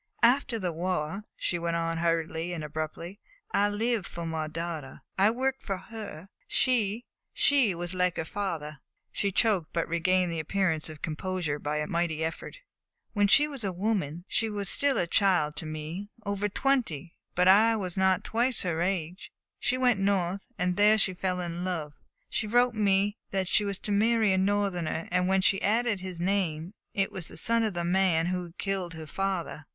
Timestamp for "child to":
15.05-15.67